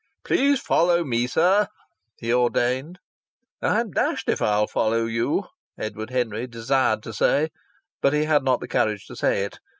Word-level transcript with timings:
"Please 0.23 0.59
follow 0.59 1.03
me, 1.03 1.27
sir," 1.27 1.67
he 2.17 2.33
ordained. 2.33 2.97
"I'm 3.61 3.91
dashed 3.91 4.29
if 4.29 4.41
I'll 4.41 4.65
follow 4.65 5.05
you!" 5.05 5.45
Edward 5.77 6.09
Henry 6.09 6.47
desired 6.47 7.03
to 7.03 7.13
say, 7.13 7.49
but 8.01 8.11
he 8.11 8.23
had 8.23 8.43
not 8.43 8.61
the 8.61 8.67
courage 8.67 9.05
to 9.05 9.15
say 9.15 9.43
it. 9.43 9.59